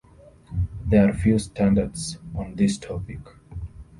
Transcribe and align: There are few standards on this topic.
There 0.87 1.07
are 1.07 1.13
few 1.13 1.37
standards 1.37 2.17
on 2.33 2.55
this 2.55 2.79
topic. 2.79 3.19